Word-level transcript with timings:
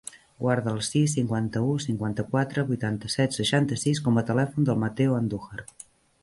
Guarda 0.43 0.71
el 0.75 0.79
sis, 0.85 1.11
cinquanta-u, 1.17 1.75
cinquanta-quatre, 1.85 2.63
vuitanta-set, 2.71 3.37
seixanta-sis 3.41 4.03
com 4.07 4.19
a 4.23 4.25
telèfon 4.31 4.71
del 4.71 4.83
Matteo 4.87 5.21
Andujar. 5.21 5.63